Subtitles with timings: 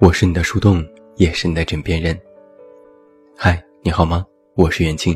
[0.00, 0.82] 我是你的树洞，
[1.16, 2.18] 也是你的枕边人。
[3.36, 4.24] 嗨，你好吗？
[4.54, 5.14] 我是袁静。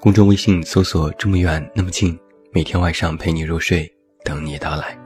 [0.00, 2.16] 公众微信搜索“这么远那么近”，
[2.54, 4.96] 每天晚上陪你入睡，等你到来。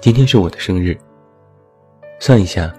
[0.00, 0.98] 今天是我的生日。
[2.18, 2.74] 算一下，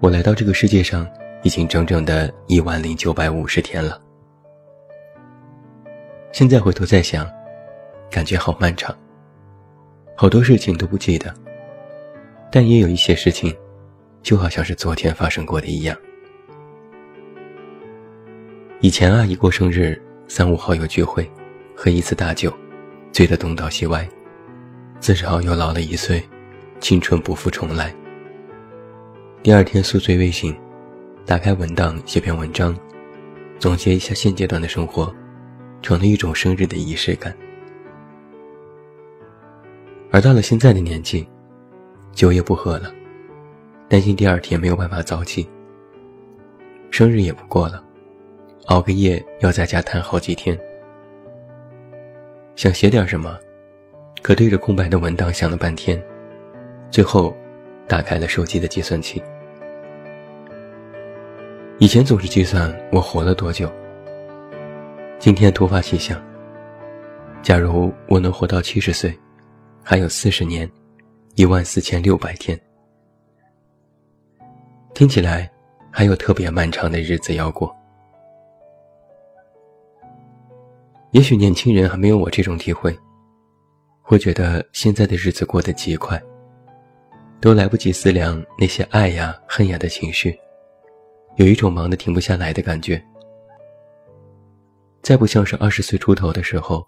[0.00, 1.06] 我来到这个世界上
[1.42, 4.00] 已经整整的一万零九百五十天了。
[6.32, 7.30] 现在回头再想，
[8.10, 8.96] 感觉好漫长，
[10.16, 11.30] 好多事情都不记得。
[12.50, 13.54] 但也有一些事情，
[14.22, 15.96] 就好像是昨天发生过的一样。
[18.80, 21.30] 以前阿姨过生日，三五好友聚会，
[21.74, 22.52] 喝一次大酒，
[23.12, 24.08] 醉得东倒西歪，
[24.98, 26.22] 自嘲又老了一岁，
[26.80, 27.94] 青春不复重来。
[29.42, 30.56] 第二天宿醉未醒，
[31.26, 32.74] 打开文档写篇文章，
[33.58, 35.14] 总结一下现阶段的生活，
[35.82, 37.36] 成了一种生日的仪式感。
[40.10, 41.28] 而到了现在的年纪。
[42.18, 42.92] 酒也不喝了，
[43.88, 45.48] 担心第二天没有办法早起。
[46.90, 47.80] 生日也不过了，
[48.66, 50.58] 熬个夜要在家瘫好几天。
[52.56, 53.38] 想写点什么，
[54.20, 56.02] 可对着空白的文档想了半天，
[56.90, 57.32] 最后
[57.86, 59.22] 打开了手机的计算器。
[61.78, 63.70] 以前总是计算我活了多久，
[65.20, 66.20] 今天突发奇想，
[67.44, 69.16] 假如我能活到七十岁，
[69.84, 70.68] 还有四十年。
[71.38, 72.60] 一万四千六百天，
[74.92, 75.48] 听起来
[75.88, 77.72] 还有特别漫长的日子要过。
[81.12, 82.92] 也许年轻人还没有我这种体会，
[84.02, 86.20] 会觉得现在的日子过得极快，
[87.40, 90.36] 都来不及思量那些爱呀、恨呀的情绪，
[91.36, 93.00] 有一种忙得停不下来的感觉。
[95.02, 96.84] 再不像是二十岁出头的时候，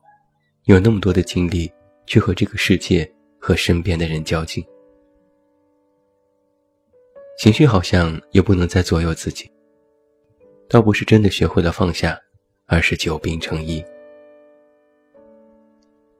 [0.64, 1.72] 有那么多的精力
[2.04, 3.08] 去和这个世界。
[3.40, 4.64] 和身边的人交际，
[7.38, 9.50] 情绪好像也不能再左右自己。
[10.68, 12.20] 倒不是真的学会了放下，
[12.66, 13.82] 而是久病成医。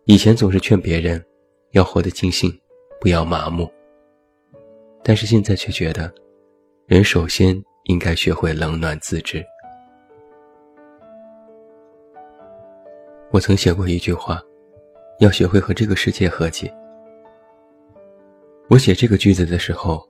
[0.07, 1.25] 以前总是劝别人
[1.73, 2.51] 要活得尽兴，
[3.01, 3.71] 不要麻木。
[5.05, 6.13] 但是现在却觉得，
[6.87, 9.45] 人首先应该学会冷暖自知。
[13.31, 14.43] 我曾写过一句话，
[15.21, 16.75] 要学会和这个世界和解。
[18.71, 20.01] 我写这个句子的时候，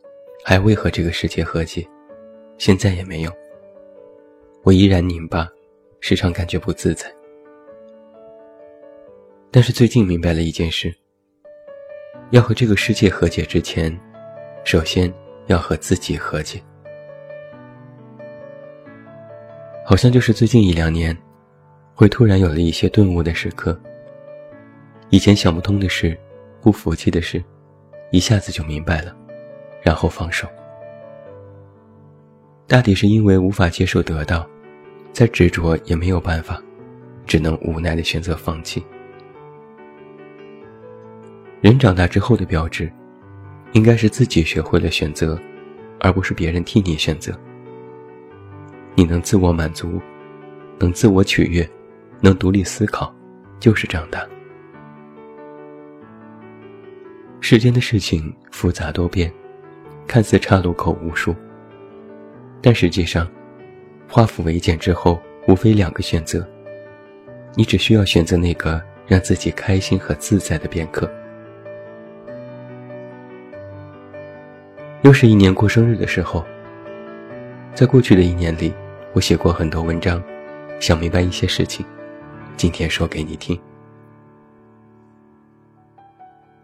[0.44, 1.82] 还未和这个世界和解，
[2.58, 3.32] 现在也没有。
[4.64, 5.48] 我依然拧巴，
[6.00, 7.10] 时常感觉不自在。
[9.50, 10.94] 但是最近明白了一件事：
[12.32, 13.98] 要和这个世界和解之前，
[14.62, 15.10] 首先
[15.46, 16.62] 要和自己和解。
[19.86, 21.16] 好像就是最近一两年，
[21.94, 23.80] 会突然有了一些顿悟的时刻。
[25.08, 26.14] 以前想不通的事，
[26.60, 27.42] 不服气的事。
[28.10, 29.14] 一下子就明白了，
[29.82, 30.48] 然后放手。
[32.66, 34.48] 大抵是因为无法接受得到，
[35.12, 36.62] 再执着也没有办法，
[37.26, 38.84] 只能无奈的选择放弃。
[41.60, 42.90] 人长大之后的标志，
[43.72, 45.38] 应该是自己学会了选择，
[46.00, 47.32] 而不是别人替你选择。
[48.94, 50.00] 你能自我满足，
[50.78, 51.68] 能自我取悦，
[52.20, 53.14] 能独立思考，
[53.60, 54.26] 就是长大。
[57.50, 59.28] 世间的事情复杂多变，
[60.06, 61.34] 看似岔路口无数，
[62.62, 63.28] 但实际上，
[64.08, 66.48] 化腐为简之后，无非两个选择。
[67.56, 71.10] 你只需要选择那个让自己开心和自在的片刻。
[75.02, 76.44] 又是一年过生日的时候，
[77.74, 78.72] 在过去的一年里，
[79.12, 80.22] 我写过很多文章，
[80.78, 81.84] 想明白一些事情，
[82.56, 83.60] 今天说给你听。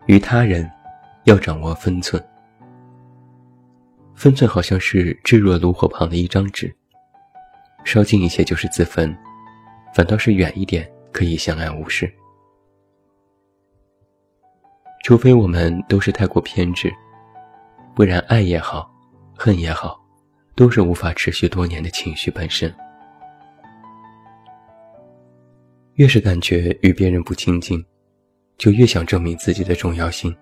[0.07, 0.71] 与他人，
[1.27, 2.25] 要掌握分寸。
[4.15, 6.75] 分寸好像是置若炉火旁的一张纸，
[7.85, 9.15] 稍近一些就是自焚，
[9.93, 12.11] 反倒是远一点可以相安无事。
[15.03, 16.93] 除非我们都是太过偏执，
[17.95, 18.89] 不然爱也好，
[19.35, 20.01] 恨也好，
[20.55, 22.73] 都是无法持续多年的情绪本身。
[25.95, 27.85] 越是感觉与别人不亲近。
[28.59, 30.35] 就越想证明自己的重要性，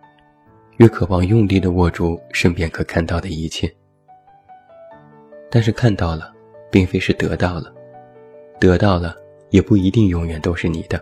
[0.78, 3.72] 越渴望用力的握住身边可看到的一切。
[5.50, 6.32] 但是看到了，
[6.70, 7.72] 并非是得到了，
[8.58, 9.16] 得到了
[9.50, 11.00] 也不一定永远都是你的。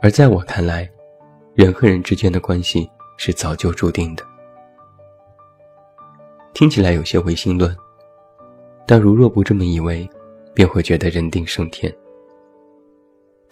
[0.00, 0.88] 而在我看来，
[1.54, 4.22] 人和人之间的关系是早就注定的。
[6.52, 7.76] 听起来有些唯心论，
[8.86, 10.08] 但如若不这么以为，
[10.54, 11.92] 便会觉得人定胜天。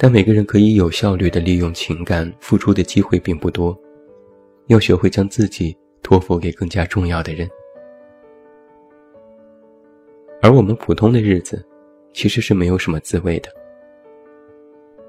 [0.02, 3.78] 但每个人可以有效率的利用情感付出的机会并不多，
[4.66, 7.48] 要学会将自己托付给更加重要的人。
[10.42, 11.64] 而我们普通的日子，
[12.12, 13.48] 其实是没有什么滋味的。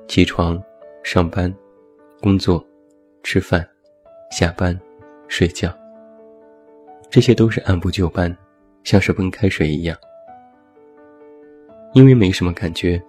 [0.08, 0.64] 起床、
[1.02, 1.52] 上班、
[2.22, 2.64] 工作、
[3.24, 3.68] 吃饭、
[4.30, 4.80] 下班、
[5.28, 5.76] 睡觉，
[7.10, 8.38] 这些都是按部就班，
[8.84, 9.98] 像是温开水一样。
[11.94, 13.02] 因为没什么感觉，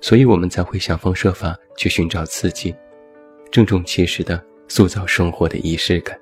[0.00, 2.74] 所以我们才会想方设法去寻找刺激，
[3.50, 6.18] 郑重其事的塑造生活的仪式感。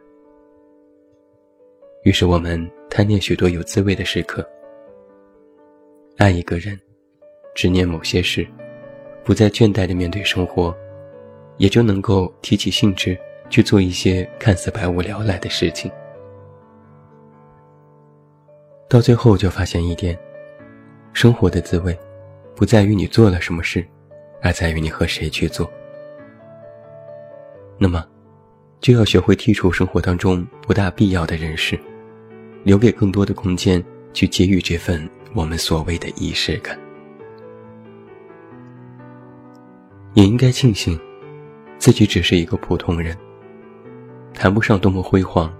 [2.04, 4.46] 于是我们贪念许多有滋味的时刻。
[6.16, 6.78] 爱一个人，
[7.54, 8.46] 执念某些事，
[9.24, 10.74] 不再倦怠的面对生活，
[11.58, 13.16] 也就能够提起兴致
[13.48, 15.90] 去做一些看似百无聊赖的事情。
[18.88, 20.18] 到最后就发现一点：
[21.12, 21.96] 生活的滋味，
[22.58, 23.86] 不在于你做了什么事，
[24.42, 25.70] 而在于你和谁去做。
[27.78, 28.04] 那么，
[28.80, 31.78] 就要学会剔除生活当中不大必要的人事，
[32.64, 33.80] 留给更多的空间
[34.12, 35.08] 去给予这份。
[35.34, 36.76] 我们所谓的仪式感，
[40.14, 40.98] 也应该庆幸
[41.78, 43.16] 自己只是一个普通人，
[44.34, 45.52] 谈不上多么辉煌，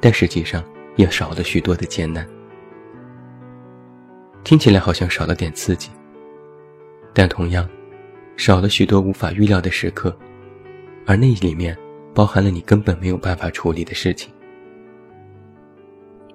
[0.00, 0.62] 但实际上
[0.96, 2.28] 也少了许多的艰难。
[4.44, 5.88] 听起来好像少了点刺激，
[7.18, 7.66] 但同样
[8.36, 10.14] 少了许多无法预料的时刻，
[11.06, 11.74] 而那里面
[12.14, 14.30] 包含了你根本没有办法处理的事情。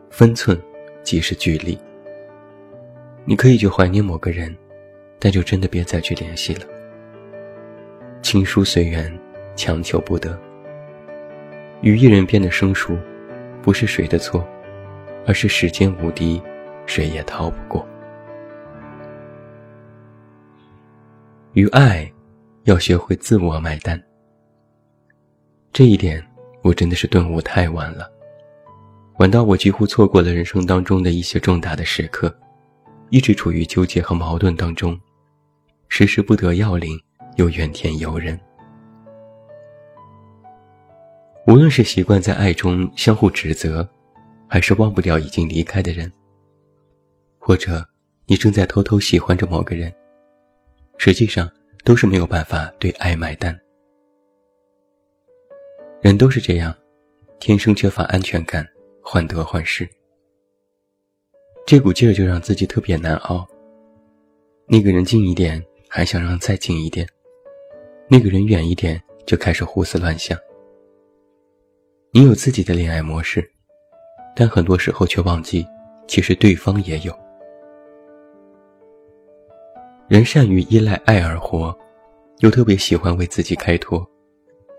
[0.09, 0.59] 分寸
[1.03, 1.77] 即是距离。
[3.25, 4.57] 你可以去怀念某个人，
[5.19, 6.65] 但就真的别再去联系了。
[8.23, 9.15] 情疏随缘，
[9.55, 10.35] 强求不得。
[11.81, 12.97] 与一人变得生疏，
[13.61, 14.43] 不是谁的错，
[15.27, 16.41] 而是时间无敌，
[16.87, 17.87] 谁也逃不过。
[21.53, 22.09] 与爱，
[22.63, 24.01] 要学会自我买单。
[25.73, 26.25] 这一点，
[26.63, 28.09] 我真的是顿悟太晚了，
[29.19, 32.33] 晚到我几乎错过了人生当中的一些重大的时刻。
[33.09, 34.97] 一直处于纠结和矛盾当中，
[35.89, 36.97] 时时不得要领，
[37.35, 38.39] 又怨天尤人。
[41.47, 43.85] 无论是习惯在爱中相互指责，
[44.47, 46.09] 还是忘不掉已经离开的人，
[47.37, 47.85] 或者
[48.25, 49.93] 你正在偷偷喜欢着某个人，
[51.03, 51.49] 实际上
[51.83, 53.59] 都是没有办法对爱买单。
[55.99, 56.71] 人都是这样，
[57.39, 58.63] 天生缺乏安全感，
[59.01, 59.89] 患得患失。
[61.65, 63.47] 这股劲儿就让自己特别难熬。
[64.67, 65.59] 那个人近一点，
[65.89, 67.03] 还想让再近一点；
[68.07, 70.37] 那个人远一点，就开始胡思乱想。
[72.11, 73.51] 你有自己的恋爱模式，
[74.35, 75.65] 但很多时候却忘记，
[76.07, 77.11] 其实对方也有。
[80.11, 81.73] 人善于依赖爱而活，
[82.39, 84.05] 又特别喜欢为自己开脱，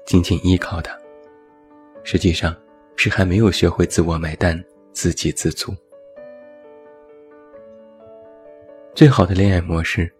[0.04, 0.94] 紧紧依靠他，
[2.04, 2.54] 实际上
[2.96, 5.74] 是还没有学会自我买单、自给自足。
[8.94, 10.12] 最好的恋爱模式，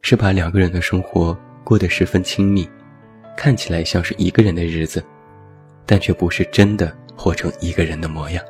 [0.00, 2.66] 是把两个人的生活过得十分亲密，
[3.36, 5.04] 看起来像是一个人的日子，
[5.84, 8.42] 但却不是真的活成一个人的模样。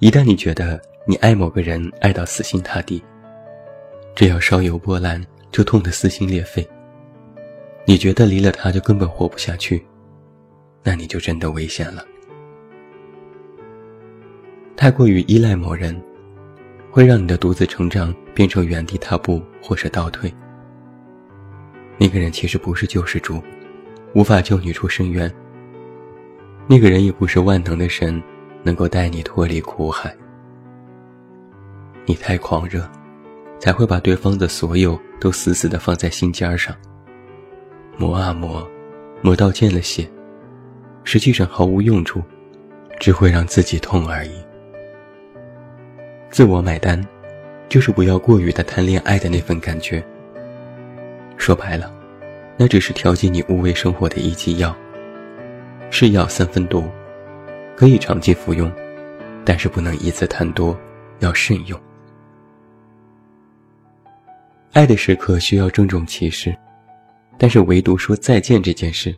[0.00, 3.00] 一旦你觉得你爱某个人爱到死心塌地，
[4.14, 6.66] 只要稍有波澜就痛得撕心裂肺，
[7.86, 9.84] 你觉得离了他就根本活不下去，
[10.82, 12.04] 那你就真的危险了。
[14.76, 16.00] 太过于依赖某人。
[16.94, 20.32] 会让你的独自成长变成原地踏步或是倒退。
[21.98, 23.42] 那个人其实不是救世主，
[24.14, 25.28] 无法救你出深渊。
[26.68, 28.22] 那个人也不是万能的神，
[28.62, 30.16] 能够带你脱离苦海。
[32.06, 32.88] 你太狂热，
[33.64, 36.76] 才会把对方的所有都死死地放在心尖上，
[37.96, 38.62] 磨啊磨，
[39.22, 40.06] 磨到见了血，
[41.02, 42.22] 实际上毫无用处，
[43.00, 44.32] 只会让自己痛而已。
[46.28, 47.02] 自我买单，
[47.66, 50.04] 就是不要过于的贪恋爱的那份感觉。
[51.38, 51.90] 说白了，
[52.58, 54.76] 那只是调剂你无为生活的一剂药。
[55.88, 56.84] 是药三分毒，
[57.74, 58.70] 可以长期服用，
[59.42, 60.78] 但是不能一次贪多，
[61.20, 61.80] 要慎用。
[64.74, 66.52] 爱的时刻需要郑重其事，
[67.38, 69.16] 但是唯独说再见这件事，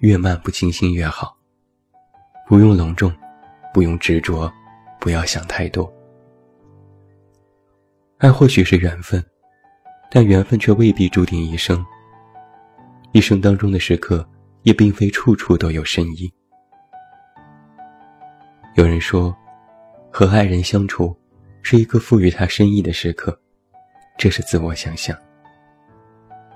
[0.00, 1.36] 越漫不经心越好。
[2.46, 3.12] 不用隆重，
[3.74, 4.50] 不用执着，
[5.00, 5.92] 不要想太多。
[8.18, 9.20] 爱或许是缘分，
[10.08, 11.84] 但缘分却未必注定一生。
[13.10, 14.24] 一生当中的时刻，
[14.62, 16.32] 也并非处处都有深意。
[18.76, 19.36] 有人说，
[20.12, 21.16] 和爱人相处，
[21.60, 23.36] 是一个赋予他深意的时刻，
[24.16, 25.16] 这是自我想象。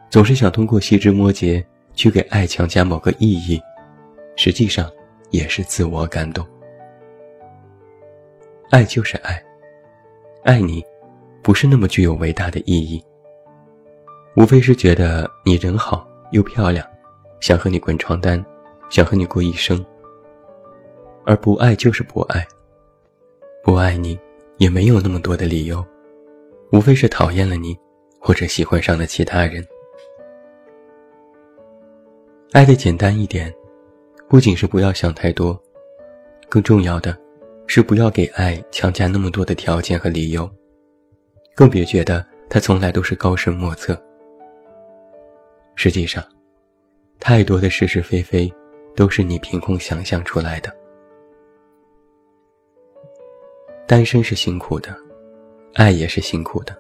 [0.09, 3.61] 总是想通过细枝末节去给爱强加某个意义，
[4.37, 4.91] 实际上
[5.31, 6.47] 也是自我感动。
[8.71, 9.43] 爱就是爱，
[10.45, 10.85] 爱你，
[11.43, 13.03] 不是那么具有伟大的意义。
[14.37, 16.87] 无非是觉得你人好又漂亮，
[17.41, 18.45] 想和你滚床单，
[18.91, 19.85] 想和你过一生。
[21.25, 22.47] 而不爱就是不爱，
[23.65, 24.19] 不爱你
[24.59, 25.85] 也没有那么多的理由，
[26.73, 27.77] 无非是讨厌了你，
[28.21, 29.67] 或者喜欢上了其他人。
[32.53, 33.55] 爱的简单一点，
[34.29, 35.61] 不仅是不要想太多，
[36.49, 37.17] 更重要的
[37.67, 40.51] 是不要给爱强加那么多的条件和理由，
[41.55, 44.01] 更别觉得它从来都是高深莫测。
[45.75, 46.25] 实际上，
[47.21, 48.53] 太多的是是非非，
[48.95, 50.75] 都是你凭空想象出来的。
[53.87, 54.97] 单身是辛苦的，
[55.75, 56.77] 爱也是辛苦的，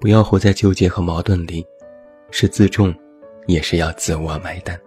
[0.00, 1.64] 不要活在纠结和矛盾里，
[2.30, 2.94] 是自重，
[3.46, 4.78] 也是要自我买单。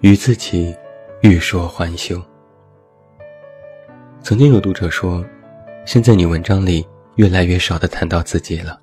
[0.00, 0.74] 与自己
[1.22, 2.20] 欲说还休。
[4.20, 5.24] 曾经有读者说，
[5.84, 6.86] 现在你文章里。
[7.16, 8.80] 越来越少的谈到自己了。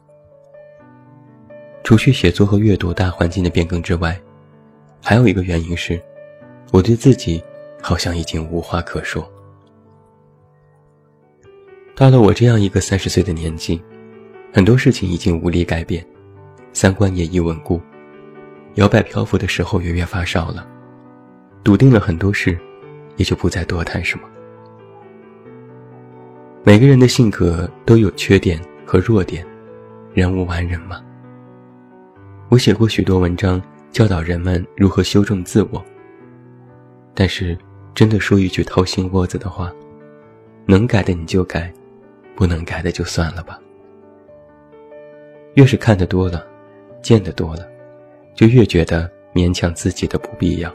[1.84, 4.16] 除去写作和阅读大环境的变更之外，
[5.02, 6.00] 还有一个原因是，
[6.72, 7.44] 我对自己
[7.82, 9.28] 好像已经无话可说。
[12.00, 13.78] 到了我这样一个三十岁的年纪，
[14.54, 16.02] 很多事情已经无力改变，
[16.72, 17.82] 三观也已稳固，
[18.76, 20.66] 摇摆漂浮的时候也越发少了，
[21.62, 22.58] 笃定了很多事，
[23.18, 24.24] 也就不再多谈什么。
[26.64, 29.46] 每个人的性格都有缺点和弱点，
[30.14, 31.04] 人无完人嘛。
[32.48, 35.84] 我写过许多文章，教导人们如何修正自我。
[37.14, 37.58] 但是，
[37.94, 39.70] 真的说一句掏心窝子的话，
[40.66, 41.70] 能改的你就改，
[42.40, 43.60] 不能改的就算了吧。
[45.56, 46.48] 越是看得多了，
[47.02, 47.68] 见得多了，
[48.34, 50.74] 就越觉得勉强自己的不必要。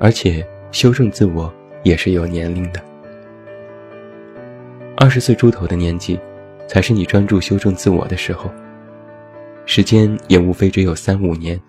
[0.00, 0.42] 而且，
[0.72, 2.82] 修正自我也是有年龄的。
[4.96, 6.18] 二十岁出头的年纪，
[6.66, 8.50] 才是你专注修正自我的时候。
[9.66, 11.60] 时间也无非只有三五年，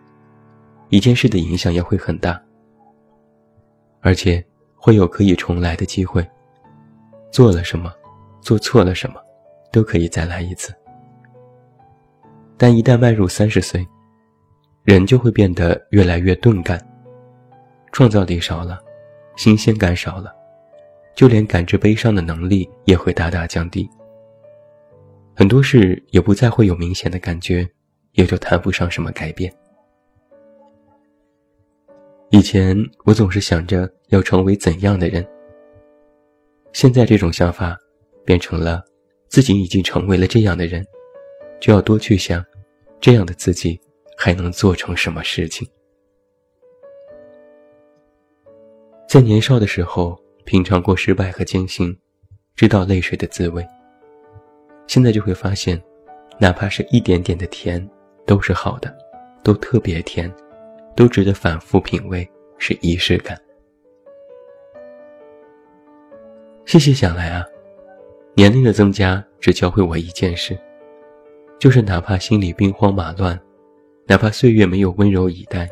[0.87, 2.41] 一件事的影响也会很大，
[3.99, 4.41] 而且
[4.77, 6.25] 会有可以重来的机会。
[7.31, 7.93] 做了什么，
[8.41, 9.21] 做错了什么，
[9.71, 10.73] 都可以再来一次。
[12.57, 13.87] 但一旦迈入三十岁，
[14.83, 16.79] 人就会变得越来越钝感，
[17.91, 18.79] 创造力少了，
[19.35, 20.33] 新鲜感少了。
[21.15, 23.89] 就连感知悲伤的能力也会大大降低，
[25.35, 27.67] 很多事也不再会有明显的感觉，
[28.13, 29.53] 也就谈不上什么改变。
[32.29, 35.27] 以前我总是想着要成为怎样的人，
[36.73, 37.77] 现在这种想法
[38.25, 38.83] 变成了
[39.27, 40.85] 自己已经成为了这样的人，
[41.59, 42.43] 就要多去想，
[42.99, 43.79] 这样的自己
[44.17, 45.67] 还能做成什么事情。
[49.07, 50.19] 在年少的时候。
[50.45, 51.95] 品尝过失败和艰辛，
[52.55, 53.63] 知道泪水的滋味。
[54.87, 55.79] 现在就会发现，
[56.39, 57.87] 哪怕是一点点的甜，
[58.25, 58.91] 都是好的，
[59.43, 60.33] 都特别甜，
[60.95, 63.39] 都值得反复品味，是仪式感。
[66.69, 67.43] 细细想来啊，
[68.35, 70.55] 年龄的增加只教会我一件事，
[71.57, 73.35] 就是哪怕心里兵荒马乱，
[74.05, 75.67] 哪怕岁月没有温柔以待，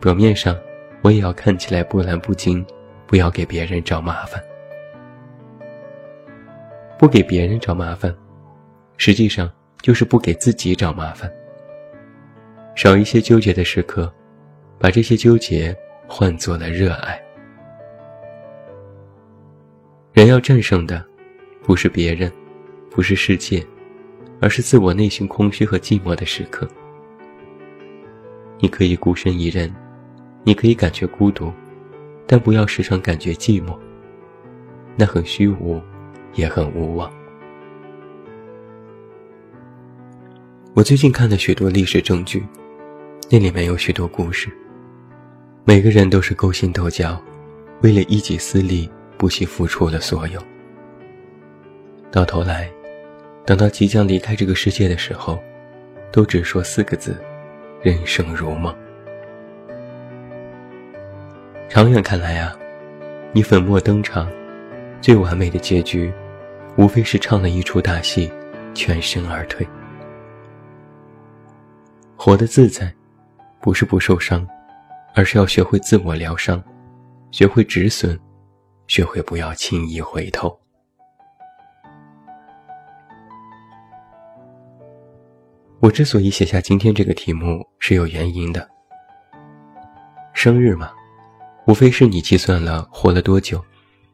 [0.00, 0.58] 表面上
[1.02, 2.64] 我也要看起来波澜不惊。
[3.06, 4.42] 不要给别人找麻烦，
[6.98, 8.14] 不给别人找麻烦，
[8.96, 9.50] 实际上
[9.82, 11.30] 就是不给自己找麻烦。
[12.74, 14.10] 少一些纠结的时刻，
[14.78, 17.22] 把这些纠结换作了热爱。
[20.18, 21.06] 人要战胜的，
[21.62, 22.28] 不是别人，
[22.90, 23.64] 不是世界，
[24.40, 26.68] 而是自我内心空虚和寂寞的时刻。
[28.58, 29.72] 你可以孤身一人，
[30.42, 31.52] 你可以感觉孤独。
[32.26, 33.78] 但不要时常感觉寂寞，
[34.96, 35.80] 那很虚无，
[36.34, 37.08] 也很无望。
[40.74, 42.44] 我最近看了许多历史证据，
[43.30, 44.50] 那里面有许多故事。
[45.64, 47.22] 每个人都是勾心斗角，
[47.82, 50.40] 为了一己私利，不惜付出了所有。
[52.10, 52.70] 到头来，
[53.44, 55.38] 等到即将离开这个世界的时候，
[56.10, 57.20] 都只说四个字：
[57.82, 58.74] 人生如梦。
[61.68, 62.56] 长远看来啊，
[63.32, 64.30] 你粉墨登场，
[65.02, 66.10] 最完美的结局，
[66.76, 68.32] 无非是唱了一出大戏，
[68.72, 69.66] 全身而退。
[72.16, 72.90] 活得自在，
[73.60, 74.48] 不是不受伤，
[75.14, 76.62] 而是要学会自我疗伤，
[77.30, 78.18] 学会止损，
[78.88, 80.58] 学会不要轻易回头。
[85.80, 88.66] 我之所以写下今天这个题目是有原因的。
[90.32, 90.90] 生日嘛，
[91.66, 93.62] 无非是你计算了活了多久，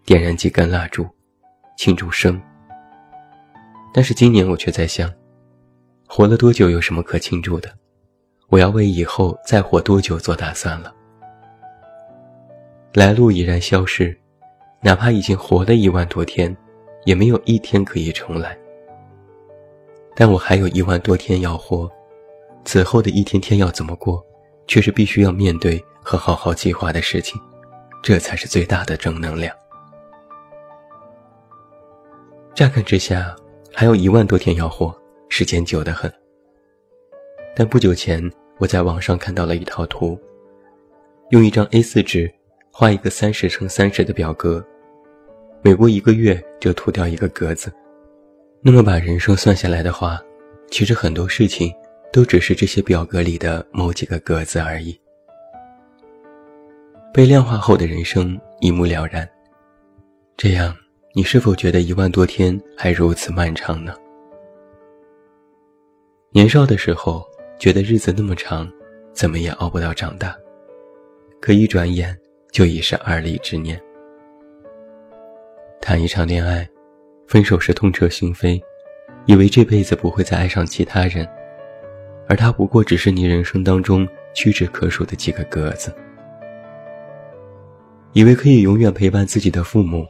[0.04, 1.08] 点燃几根蜡烛，
[1.76, 2.40] 庆祝生。
[3.92, 5.10] 但是今年我却在想，
[6.08, 7.72] 活了多久有什么可庆祝的？
[8.48, 10.92] 我要为以后再活多久做打算了。
[12.92, 14.16] 来路已然消逝，
[14.84, 16.54] 哪怕已经活了一万多天，
[17.06, 18.54] 也没有一天可以重来。
[20.14, 21.90] 但我还有一万多天要活，
[22.66, 24.22] 此后的一天天要怎么过，
[24.66, 27.40] 却是必须要面对和好好计划的事情，
[28.02, 29.56] 这才是最大的正能量。
[32.54, 33.34] 乍看之下，
[33.72, 34.94] 还有一万多天要活，
[35.30, 36.12] 时间久得很。
[37.56, 40.20] 但不久前，我在网上看到了一套图，
[41.30, 42.30] 用一张 A4 纸
[42.70, 44.64] 画一个三十乘三十的表格，
[45.64, 47.72] 每过一个月就涂掉一个格子。
[48.60, 50.20] 那么把人生算下来的话，
[50.70, 51.72] 其实很多事情
[52.12, 54.94] 都只是这些表格里的某几个格子而已。
[57.14, 59.26] 被量化后的人生一目了然。
[60.36, 60.76] 这样，
[61.14, 63.94] 你是否觉得一万多天还如此漫长呢？
[66.30, 67.24] 年少的时候
[67.58, 68.70] 觉得日子那么长，
[69.14, 70.36] 怎么也熬不到长大，
[71.40, 72.14] 可一转眼
[72.52, 73.80] 就已是而立之年。
[75.84, 76.66] 谈一场恋爱。
[77.26, 78.58] 分手时痛彻心扉，
[79.26, 81.28] 以为这辈子不会再爱上其他人，
[82.26, 85.94] 而他不过只是你人生当中屈指可数的几个格子。
[88.14, 90.06] 以为可以永远陪伴自己的父母，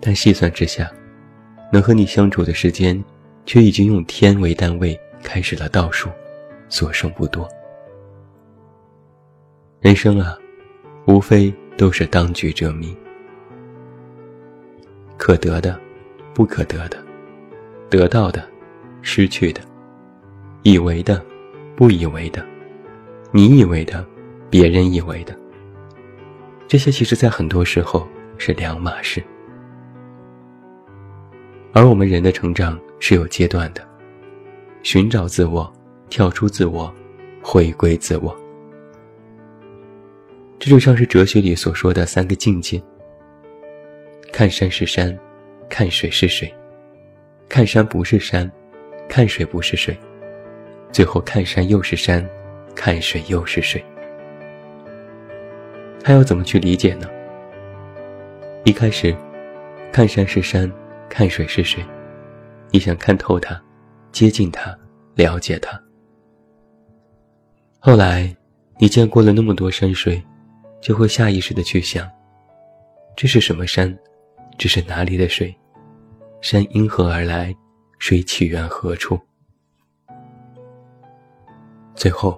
[0.00, 0.90] 但细算之下，
[1.72, 3.00] 能和你相处的时间，
[3.46, 6.10] 却已经用天为单位开始了倒数，
[6.68, 7.48] 所剩不多。
[9.80, 10.36] 人生啊，
[11.06, 12.96] 无非都是当局者迷，
[15.18, 15.78] 可得的。
[16.34, 16.96] 不可得的，
[17.90, 18.48] 得到的，
[19.02, 19.60] 失去的，
[20.62, 21.20] 以为的，
[21.74, 22.46] 不以为的，
[23.32, 24.06] 你以为的，
[24.48, 25.36] 别人以为的，
[26.68, 29.20] 这些其实在很多时候是两码事。
[31.72, 33.84] 而我们人的成长是有阶段的，
[34.84, 35.68] 寻找自我，
[36.08, 36.94] 跳出自我，
[37.42, 38.32] 回归自我。
[40.60, 42.80] 这就像是哲学里所说的三个境界：
[44.38, 45.18] 看山是山。
[45.68, 46.54] 看水是水，
[47.48, 48.48] 看山不是山，
[49.08, 49.98] 看水不是水，
[50.92, 52.24] 最后看山又是山，
[52.72, 53.84] 看水又是水。
[56.04, 57.10] 他要怎么去理解呢？
[58.64, 59.12] 一开始，
[59.90, 60.72] 看山是山，
[61.08, 61.84] 看水是水，
[62.70, 63.60] 你想看透它，
[64.12, 64.72] 接近它，
[65.16, 65.82] 了解它。
[67.80, 68.32] 后来，
[68.78, 70.22] 你见过了那么多山水，
[70.80, 72.08] 就会下意识的去想，
[73.16, 73.98] 这是什么山？
[74.58, 75.56] 这是哪里的水？
[76.40, 77.54] 山因何而来？
[78.00, 79.16] 水起源何处？
[81.94, 82.36] 最后，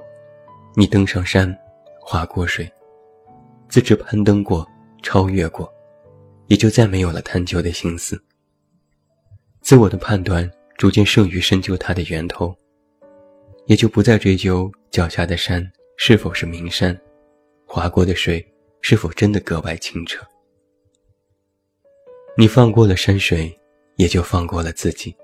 [0.77, 1.57] 你登上山，
[1.99, 2.71] 划过水，
[3.71, 4.69] 自知攀登过，
[5.03, 5.73] 超越过，
[6.49, 8.23] 也就再没有了探究的心思。
[9.63, 12.55] 自我的判断逐渐胜于深究它的源头，
[13.65, 16.99] 也就不再追究脚下的山是否是名山，
[17.67, 18.47] 划过的水
[18.83, 20.23] 是否真的格外清澈。
[22.37, 23.55] 你放过了山水，
[23.97, 25.15] 也就放过了自己。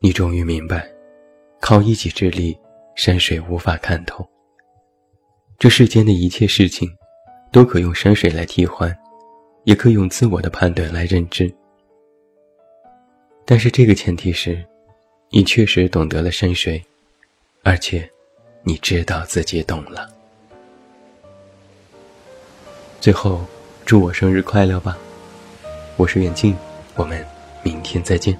[0.00, 0.90] 你终于明白，
[1.60, 2.56] 靠一己之力，
[2.96, 4.26] 山水无法看透。
[5.58, 6.90] 这世间的一切事情，
[7.52, 8.96] 都可用山水来替换，
[9.64, 11.52] 也可用自我的判断来认知。
[13.44, 14.64] 但是这个前提是，
[15.30, 16.82] 你确实懂得了山水，
[17.62, 18.08] 而且，
[18.62, 20.10] 你知道自己懂了。
[23.00, 23.44] 最后。
[23.88, 24.98] 祝我生日快乐吧！
[25.96, 26.54] 我是远近，
[26.94, 27.24] 我们
[27.62, 28.38] 明天再见。